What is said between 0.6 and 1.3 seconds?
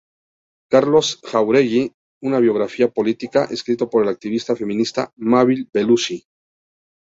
Carlos